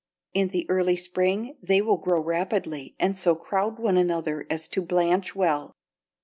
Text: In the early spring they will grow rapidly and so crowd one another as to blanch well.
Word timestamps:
In 0.33 0.47
the 0.47 0.67
early 0.67 0.95
spring 0.95 1.57
they 1.61 1.79
will 1.79 1.97
grow 1.99 2.19
rapidly 2.19 2.95
and 2.99 3.15
so 3.15 3.35
crowd 3.35 3.77
one 3.77 3.97
another 3.97 4.47
as 4.49 4.67
to 4.69 4.81
blanch 4.81 5.35
well. 5.35 5.75